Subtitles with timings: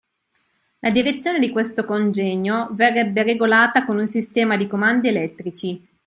[0.79, 5.87] La direzione di questo congegno verrebbe regolata con un sistema di comandi elettrici.